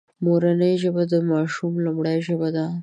مورنۍ 0.25 0.73
ژبه 0.83 1.03
د 1.11 1.13
ماشوم 1.31 1.73
لومړۍ 1.85 2.17
ژبه 2.27 2.49
ده 2.55 2.65